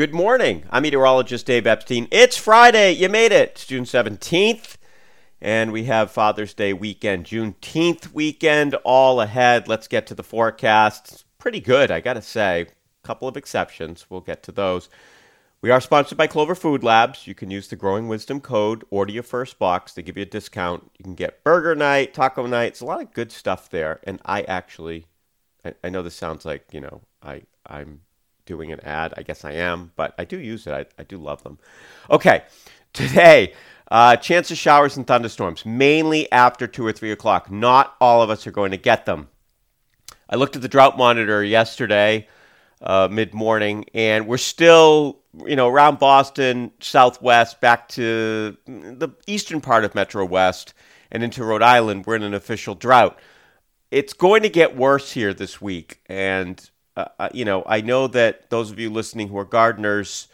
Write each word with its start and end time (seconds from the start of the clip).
Good 0.00 0.14
morning. 0.14 0.64
I'm 0.70 0.84
meteorologist 0.84 1.44
Dave 1.44 1.66
Epstein. 1.66 2.08
It's 2.10 2.34
Friday. 2.34 2.92
You 2.92 3.10
made 3.10 3.32
it. 3.32 3.50
It's 3.50 3.66
June 3.66 3.84
17th, 3.84 4.78
and 5.42 5.72
we 5.72 5.84
have 5.84 6.10
Father's 6.10 6.54
Day 6.54 6.72
weekend, 6.72 7.26
Juneteenth 7.26 8.10
weekend 8.14 8.76
all 8.76 9.20
ahead. 9.20 9.68
Let's 9.68 9.88
get 9.88 10.06
to 10.06 10.14
the 10.14 10.22
forecast. 10.22 11.12
It's 11.12 11.24
pretty 11.36 11.60
good, 11.60 11.90
I 11.90 12.00
got 12.00 12.14
to 12.14 12.22
say. 12.22 12.62
A 12.62 13.06
couple 13.06 13.28
of 13.28 13.36
exceptions. 13.36 14.06
We'll 14.08 14.22
get 14.22 14.42
to 14.44 14.52
those. 14.52 14.88
We 15.60 15.70
are 15.70 15.82
sponsored 15.82 16.16
by 16.16 16.28
Clover 16.28 16.54
Food 16.54 16.82
Labs. 16.82 17.26
You 17.26 17.34
can 17.34 17.50
use 17.50 17.68
the 17.68 17.76
Growing 17.76 18.08
Wisdom 18.08 18.40
code, 18.40 18.86
order 18.88 19.12
your 19.12 19.22
first 19.22 19.58
box. 19.58 19.92
They 19.92 20.00
give 20.00 20.16
you 20.16 20.22
a 20.22 20.24
discount. 20.24 20.90
You 20.96 21.02
can 21.02 21.14
get 21.14 21.44
burger 21.44 21.74
night, 21.74 22.14
taco 22.14 22.46
night. 22.46 22.68
It's 22.68 22.80
a 22.80 22.86
lot 22.86 23.02
of 23.02 23.12
good 23.12 23.30
stuff 23.30 23.68
there. 23.68 24.00
And 24.04 24.18
I 24.24 24.44
actually, 24.44 25.04
I, 25.62 25.74
I 25.84 25.90
know 25.90 26.00
this 26.00 26.16
sounds 26.16 26.46
like, 26.46 26.64
you 26.72 26.80
know, 26.80 27.02
I, 27.22 27.42
I'm 27.66 28.00
doing 28.50 28.72
an 28.72 28.80
ad. 28.80 29.14
I 29.16 29.22
guess 29.22 29.44
I 29.44 29.52
am, 29.52 29.92
but 29.94 30.12
I 30.18 30.24
do 30.24 30.36
use 30.36 30.66
it. 30.66 30.72
I, 30.72 30.84
I 30.98 31.04
do 31.04 31.18
love 31.18 31.40
them. 31.44 31.56
Okay, 32.10 32.42
today, 32.92 33.54
uh, 33.92 34.16
chance 34.16 34.50
of 34.50 34.58
showers 34.58 34.96
and 34.96 35.06
thunderstorms, 35.06 35.64
mainly 35.64 36.30
after 36.32 36.66
2 36.66 36.84
or 36.84 36.92
3 36.92 37.12
o'clock. 37.12 37.48
Not 37.48 37.94
all 38.00 38.22
of 38.22 38.28
us 38.28 38.48
are 38.48 38.50
going 38.50 38.72
to 38.72 38.76
get 38.76 39.06
them. 39.06 39.28
I 40.28 40.34
looked 40.34 40.56
at 40.56 40.62
the 40.62 40.68
drought 40.68 40.98
monitor 40.98 41.44
yesterday, 41.44 42.26
uh, 42.82 43.06
mid 43.08 43.34
morning, 43.34 43.84
and 43.94 44.26
we're 44.26 44.36
still, 44.36 45.20
you 45.46 45.54
know, 45.54 45.68
around 45.68 46.00
Boston, 46.00 46.72
southwest, 46.80 47.60
back 47.60 47.88
to 47.90 48.56
the 48.66 49.10
eastern 49.28 49.60
part 49.60 49.84
of 49.84 49.94
Metro 49.94 50.24
West 50.24 50.74
and 51.12 51.22
into 51.22 51.44
Rhode 51.44 51.62
Island. 51.62 52.04
We're 52.04 52.16
in 52.16 52.24
an 52.24 52.34
official 52.34 52.74
drought. 52.74 53.16
It's 53.92 54.12
going 54.12 54.42
to 54.42 54.48
get 54.48 54.76
worse 54.76 55.12
here 55.12 55.32
this 55.32 55.60
week, 55.60 56.00
and 56.06 56.68
uh, 56.96 57.04
uh, 57.18 57.28
you 57.32 57.44
know, 57.44 57.62
I 57.66 57.80
know 57.80 58.06
that 58.08 58.50
those 58.50 58.70
of 58.70 58.78
you 58.78 58.90
listening 58.90 59.28
who 59.28 59.38
are 59.38 59.44
gardeners 59.44 60.28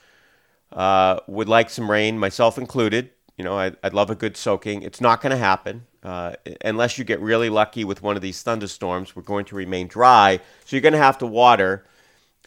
uh, 0.73 1.21
would 1.27 1.49
like 1.49 1.71
some 1.71 1.91
rain, 1.91 2.19
myself 2.19 2.59
included. 2.59 3.11
You 3.37 3.45
know, 3.45 3.59
I, 3.59 3.73
would 3.85 3.95
love 3.95 4.11
a 4.11 4.15
good 4.15 4.37
soaking. 4.37 4.83
It's 4.83 5.01
not 5.01 5.21
going 5.21 5.31
to 5.31 5.37
happen 5.37 5.87
uh, 6.03 6.35
unless 6.65 6.99
you 6.99 7.05
get 7.05 7.21
really 7.21 7.51
lucky 7.51 7.85
with 7.85 8.03
one 8.03 8.17
of 8.17 8.23
these 8.23 8.43
thunderstorms. 8.43 9.15
We're 9.15 9.23
going 9.23 9.45
to 9.47 9.55
remain 9.55 9.89
dry, 9.89 10.41
so 10.65 10.77
you're 10.77 10.81
going 10.81 10.93
to 10.93 10.99
have 10.99 11.19
to 11.19 11.27
water. 11.27 11.85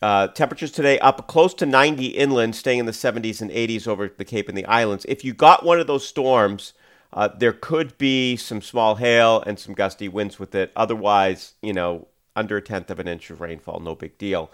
Uh, 0.02 0.28
temperatures 0.28 0.72
today 0.72 0.98
up 1.00 1.28
close 1.28 1.54
to 1.54 1.66
90 1.66 2.08
inland, 2.08 2.56
staying 2.56 2.80
in 2.80 2.86
the 2.86 2.94
70s 2.94 3.42
and 3.42 3.52
80s 3.52 3.86
over 3.86 4.10
the 4.18 4.24
Cape 4.24 4.48
and 4.48 4.58
the 4.58 4.66
islands. 4.66 5.06
If 5.10 5.26
you 5.26 5.34
got 5.34 5.66
one 5.66 5.80
of 5.80 5.88
those 5.88 6.08
storms, 6.08 6.74
uh, 7.12 7.28
there 7.28 7.52
could 7.52 7.98
be 7.98 8.38
some 8.38 8.62
small 8.62 8.96
hail 8.96 9.44
and 9.46 9.60
some 9.60 9.74
gusty 9.74 10.08
winds 10.08 10.40
with 10.40 10.56
it. 10.56 10.72
Otherwise, 10.76 11.56
you 11.62 11.74
know, 11.74 12.08
under 12.40 12.58
a 12.58 12.62
tenth 12.62 12.90
of 12.90 13.00
an 13.00 13.08
inch 13.08 13.30
of 13.30 13.42
rainfall, 13.42 13.80
no 13.82 13.94
big 13.94 14.18
deal. 14.18 14.50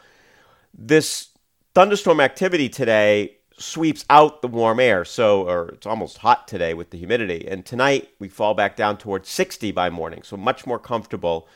This 0.74 1.30
thunderstorm 1.76 2.20
activity 2.20 2.68
today 2.68 3.38
sweeps 3.58 4.04
out 4.10 4.42
the 4.42 4.48
warm 4.48 4.80
air, 4.80 5.06
so 5.06 5.48
or 5.48 5.70
it's 5.70 5.86
almost 5.86 6.18
hot 6.18 6.48
today 6.48 6.74
with 6.74 6.90
the 6.90 6.98
humidity. 6.98 7.48
And 7.48 7.66
tonight 7.66 8.10
we 8.20 8.28
fall 8.28 8.54
back 8.54 8.76
down 8.76 8.98
towards 8.98 9.30
60 9.30 9.72
by 9.72 9.90
morning, 9.90 10.24
so 10.24 10.36
much 10.36 10.66
more 10.66 10.80
comfortable. 10.80 11.48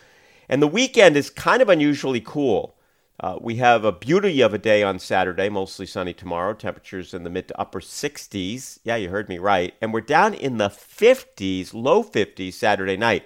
And 0.48 0.62
the 0.62 0.68
weekend 0.68 1.18
is 1.18 1.30
kind 1.30 1.62
of 1.62 1.70
unusually 1.70 2.22
cool. 2.22 2.76
Uh, 3.20 3.38
we 3.42 3.56
have 3.56 3.84
a 3.84 3.92
beauty 3.92 4.40
of 4.40 4.54
a 4.54 4.58
day 4.58 4.82
on 4.82 4.98
Saturday, 4.98 5.50
mostly 5.50 5.86
sunny 5.86 6.14
tomorrow. 6.14 6.54
Temperatures 6.54 7.14
in 7.14 7.24
the 7.24 7.30
mid 7.30 7.50
to 7.50 7.60
upper 7.60 7.82
60s. 7.82 8.80
Yeah, 8.86 8.96
you 8.96 9.10
heard 9.10 9.28
me 9.28 9.40
right. 9.40 9.74
And 9.82 9.94
we're 9.94 10.00
down 10.00 10.34
in 10.34 10.58
the 10.58 10.70
50s, 10.70 11.74
low 11.74 12.02
50s 12.02 12.54
Saturday 12.54 12.96
night 12.96 13.26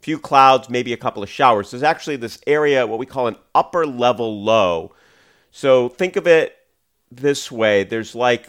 few 0.00 0.18
clouds, 0.18 0.70
maybe 0.70 0.92
a 0.92 0.96
couple 0.96 1.22
of 1.22 1.28
showers. 1.28 1.70
There's 1.70 1.82
actually 1.82 2.16
this 2.16 2.38
area, 2.46 2.86
what 2.86 2.98
we 2.98 3.06
call 3.06 3.26
an 3.26 3.36
upper 3.54 3.86
level 3.86 4.42
low. 4.42 4.92
So 5.50 5.88
think 5.88 6.16
of 6.16 6.26
it 6.26 6.56
this 7.10 7.50
way 7.50 7.84
there's 7.84 8.14
like, 8.14 8.48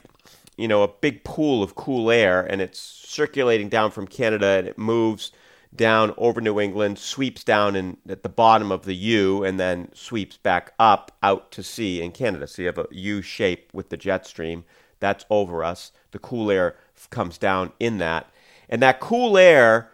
you 0.58 0.68
know, 0.68 0.84
a 0.84 0.88
big 0.88 1.24
pool 1.24 1.64
of 1.64 1.76
cool 1.76 2.10
air, 2.10 2.42
and 2.42 2.62
it's 2.62 2.80
circulating 2.80 3.70
down 3.70 3.92
from 3.92 4.08
Canada, 4.08 4.48
and 4.48 4.68
it 4.68 4.78
moves 4.78 5.32
down 5.76 6.14
over 6.18 6.42
New 6.42 6.60
England, 6.60 6.98
sweeps 6.98 7.44
down 7.44 7.76
in, 7.76 7.98
at 8.10 8.24
the 8.24 8.30
bottom 8.30 8.72
of 8.72 8.86
the 8.86 8.96
U, 8.96 9.44
and 9.44 9.60
then 9.60 9.90
sweeps 9.94 10.38
back 10.38 10.74
up 10.80 11.12
out 11.22 11.52
to 11.52 11.62
sea 11.64 12.02
in 12.02 12.12
Canada. 12.12 12.48
So 12.48 12.64
you 12.64 12.68
have 12.68 12.80
a 12.80 12.88
U 12.92 13.22
shape 13.22 13.70
with 13.74 13.90
the 13.90 13.98
jet 13.98 14.26
stream. 14.26 14.64
That's 15.00 15.26
over 15.30 15.64
us. 15.64 15.92
The 16.12 16.20
cool 16.20 16.50
air 16.50 16.76
comes 17.12 17.38
down 17.38 17.72
in 17.80 18.00
that. 18.00 18.28
And 18.70 18.82
that 18.82 19.00
cool 19.00 19.38
air 19.38 19.92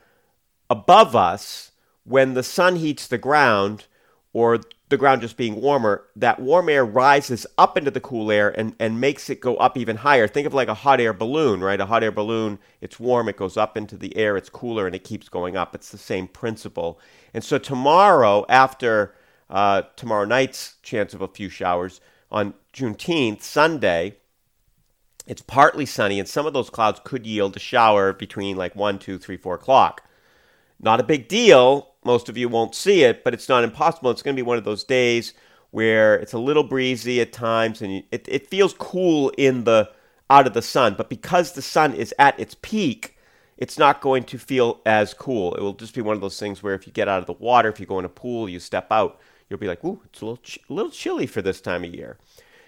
above 0.69 1.16
us 1.16 1.72
when 2.03 2.34
the 2.34 2.44
sun 2.44 2.78
heats 2.78 3.07
the 3.07 3.18
ground 3.18 3.85
or 4.34 4.59
the 4.90 4.97
ground 4.97 5.22
just 5.22 5.38
being 5.38 5.62
warmer, 5.62 6.06
that 6.16 6.40
warm 6.40 6.69
air 6.69 6.85
rises 6.85 7.47
up 7.57 7.78
into 7.78 7.90
the 7.90 8.00
cool 8.00 8.31
air 8.31 8.50
and, 8.59 8.75
and 8.79 9.00
makes 9.00 9.29
it 9.29 9.40
go 9.40 9.56
up 9.57 9.78
even 9.78 9.97
higher. 9.97 10.28
Think 10.28 10.46
of 10.46 10.53
like 10.53 10.68
a 10.68 10.74
hot 10.74 11.00
air 11.00 11.13
balloon, 11.13 11.62
right? 11.62 11.79
A 11.79 11.85
hot 11.85 12.03
air 12.03 12.12
balloon, 12.12 12.59
it's 12.81 13.00
warm, 13.00 13.29
it 13.29 13.38
goes 13.38 13.57
up 13.57 13.78
into 13.78 13.97
the 13.97 14.16
air, 14.18 14.38
it's 14.38 14.50
cooler, 14.50 14.85
and 14.85 14.96
it 14.96 15.03
keeps 15.03 15.29
going 15.29 15.56
up. 15.56 15.74
It's 15.74 15.90
the 15.90 15.97
same 15.97 16.28
principle. 16.28 17.00
And 17.34 17.44
so 17.44 17.57
tomorrow, 17.57 18.45
after 18.50 19.16
uh, 19.50 19.84
tomorrow 19.95 20.25
night's 20.25 20.75
chance 20.84 21.13
of 21.13 21.22
a 21.22 21.28
few 21.28 21.50
showers, 21.50 22.01
on 22.31 22.56
Juneteenth, 22.74 23.44
Sunday, 23.44 24.18
it's 25.25 25.41
partly 25.41 25.85
sunny, 25.85 26.19
and 26.19 26.28
some 26.28 26.45
of 26.45 26.53
those 26.53 26.69
clouds 26.69 27.00
could 27.03 27.25
yield 27.25 27.56
a 27.56 27.59
shower 27.59 28.12
between 28.12 28.57
like 28.57 28.75
1, 28.75 29.00
2, 29.00 29.18
3, 29.18 29.38
4 29.38 29.56
o'clock. 29.56 30.03
Not 30.79 31.00
a 31.00 31.03
big 31.03 31.28
deal. 31.28 31.89
Most 32.03 32.29
of 32.29 32.38
you 32.38 32.50
won't 32.50 32.75
see 32.75 33.03
it, 33.03 33.23
but 33.23 33.34
it's 33.34 33.47
not 33.47 33.63
impossible. 33.63 34.11
It's 34.11 34.22
going 34.22 34.35
to 34.35 34.39
be 34.41 34.45
one 34.45 34.57
of 34.57 34.63
those 34.66 34.84
days 34.84 35.34
where 35.72 36.16
it's 36.16 36.34
a 36.34 36.39
little 36.39 36.63
breezy 36.63 37.19
at 37.22 37.31
times 37.31 37.81
and 37.81 38.03
it, 38.11 38.28
it 38.29 38.47
feels 38.47 38.73
cool 38.73 39.29
in 39.38 39.63
the 39.63 39.89
out 40.29 40.47
of 40.47 40.53
the 40.53 40.62
sun. 40.62 40.95
But 40.97 41.09
because 41.09 41.53
the 41.53 41.62
sun 41.62 41.94
is 41.94 42.13
at 42.19 42.39
its 42.39 42.56
peak, 42.62 43.17
it's 43.57 43.78
not 43.78 44.01
going 44.01 44.23
to 44.25 44.38
feel 44.38 44.81
as 44.85 45.13
cool. 45.13 45.56
It 45.56 45.62
will 45.62 45.73
just 45.73 45.95
be 45.95 46.01
one 46.01 46.16
of 46.16 46.22
those 46.22 46.39
things 46.39 46.62
where 46.62 46.73
if 46.73 46.85
you 46.85 46.94
get 46.94 47.07
out 47.07 47.19
of 47.19 47.28
the 47.28 47.33
water, 47.33 47.69
if 47.69 47.79
you 47.79 47.85
go 47.85 48.00
in 48.00 48.06
a 48.06 48.09
pool, 48.09 48.50
you 48.50 48.59
step 48.59 48.91
out, 48.91 49.19
you'll 49.50 49.59
be 49.59 49.67
like, 49.67 49.83
ooh, 49.83 50.01
it's 50.06 50.22
a 50.22 50.25
little, 50.25 50.38
ch- 50.38 50.59
a 50.69 50.73
little 50.73 50.91
chilly 50.91 51.28
for 51.28 51.41
this 51.41 51.62
time 51.62 51.83
of 51.83 51.94
year. 51.94 52.17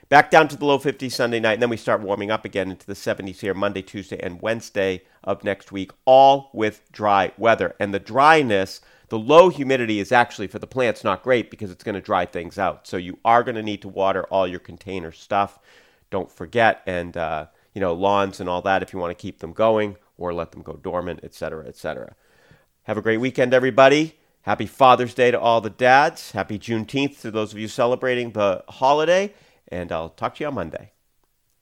Back 0.08 0.30
down 0.30 0.48
to 0.50 0.56
the 0.56 0.66
low 0.66 0.78
50s 0.78 1.14
Sunday 1.14 1.40
night, 1.40 1.54
and 1.54 1.64
then 1.64 1.70
we 1.72 1.78
start 1.78 2.00
warming 2.00 2.30
up 2.30 2.46
again 2.46 2.70
into 2.70 2.86
the 2.86 2.94
70s 2.94 3.40
here 3.40 3.56
Monday, 3.56 3.82
Tuesday, 3.82 4.20
and 4.22 4.40
Wednesday 4.40 5.02
of 5.24 5.44
next 5.44 5.72
week, 5.72 5.90
all 6.06 6.52
with 6.54 6.84
dry 6.92 7.32
weather. 7.40 7.76
And 7.80 7.92
the 7.92 7.98
dryness, 7.98 8.82
the 9.10 9.18
low 9.18 9.50
humidity 9.50 10.00
is 10.00 10.12
actually 10.12 10.46
for 10.46 10.60
the 10.60 10.68
plants 10.68 11.04
not 11.04 11.24
great 11.24 11.50
because 11.50 11.72
it's 11.72 11.84
going 11.84 11.96
to 11.96 12.02
dry 12.02 12.28
things 12.28 12.60
out. 12.60 12.86
So 12.86 12.98
you 12.98 13.18
are 13.26 13.42
going 13.42 13.56
to 13.56 13.64
need 13.64 13.82
to 13.82 13.88
water 13.88 14.26
all 14.26 14.48
your 14.48 14.60
container 14.60 15.12
stuff. 15.12 15.58
Don't 16.12 16.32
forget, 16.32 16.84
and 16.86 17.18
uh, 17.18 17.48
you 17.74 17.82
know 17.82 17.94
lawns 17.94 18.40
and 18.40 18.48
all 18.48 18.62
that 18.62 18.84
if 18.84 18.94
you 18.94 19.00
want 19.00 19.10
to 19.10 19.20
keep 19.20 19.40
them 19.40 19.54
going 19.54 19.96
or 20.20 20.36
let 20.36 20.52
them 20.52 20.62
go 20.62 20.74
dormant, 20.74 21.22
etc., 21.24 21.66
etc. 21.66 22.16
Have 22.84 23.00
a 23.00 23.02
great 23.02 23.18
weekend, 23.18 23.56
everybody. 23.56 24.20
Happy 24.44 24.68
Father's 24.68 25.16
Day 25.16 25.32
to 25.32 25.40
all 25.40 25.62
the 25.62 25.72
dads. 25.72 26.34
Happy 26.34 26.60
Juneteenth 26.60 27.22
to 27.22 27.32
those 27.32 27.54
of 27.54 27.58
you 27.58 27.68
celebrating 27.68 28.34
the 28.34 28.64
holiday 28.70 29.34
and 29.68 29.92
I'll 29.92 30.10
talk 30.10 30.36
to 30.36 30.44
you 30.44 30.48
on 30.48 30.56
Monday. 30.56 30.92